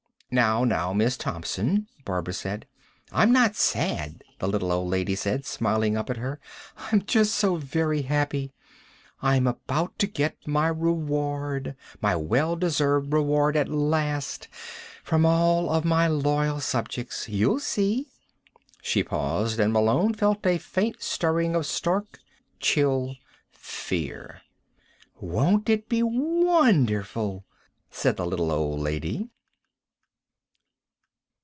"Now, 0.33 0.63
now, 0.63 0.93
Miss 0.93 1.17
Thompson," 1.17 1.87
Barbara 2.05 2.33
said. 2.33 2.65
"I'm 3.11 3.33
not 3.33 3.57
sad," 3.57 4.23
the 4.39 4.47
little 4.47 4.71
old 4.71 4.89
lady 4.89 5.13
said, 5.13 5.45
smiling 5.45 5.97
up 5.97 6.09
at 6.09 6.15
her. 6.15 6.39
"I'm 6.77 7.01
just 7.05 7.35
so 7.35 7.57
very 7.57 8.03
happy. 8.03 8.53
I 9.21 9.35
am 9.35 9.45
about 9.45 9.99
to 9.99 10.07
get 10.07 10.37
my 10.47 10.69
reward, 10.69 11.75
my 11.99 12.15
well 12.15 12.55
deserved 12.55 13.11
reward 13.11 13.57
at 13.57 13.67
last, 13.67 14.47
from 15.03 15.25
all 15.25 15.69
of 15.69 15.83
my 15.83 16.07
loyal 16.07 16.61
subjects. 16.61 17.27
You'll 17.27 17.59
see." 17.59 18.07
She 18.81 19.03
paused 19.03 19.59
and 19.59 19.73
Malone 19.73 20.13
felt 20.13 20.45
a 20.47 20.57
faint 20.57 21.01
stirring 21.03 21.55
of 21.57 21.65
stark, 21.65 22.19
chill 22.61 23.17
fear. 23.51 24.39
"Won't 25.19 25.67
it 25.67 25.89
be 25.89 26.01
wonderful?" 26.01 27.43
said 27.89 28.15
the 28.15 28.25
little 28.25 28.49
old 28.49 28.79
lady. 28.79 29.27